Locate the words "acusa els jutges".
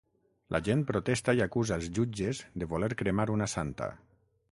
1.45-2.41